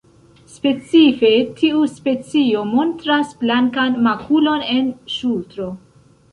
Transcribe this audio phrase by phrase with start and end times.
[0.51, 1.29] Specife
[1.59, 5.73] tiu specio montras blankan makulon en ŝultro.